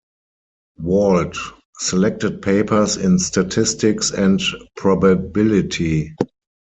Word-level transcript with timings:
Wald: 0.79 1.37
"Selected 1.77 2.41
Papers 2.41 2.97
in 2.97 3.19
Statistics 3.19 4.09
and 4.09 4.41
Probability". 4.75 6.15